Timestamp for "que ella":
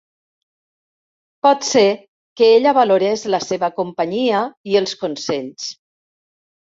2.41-2.73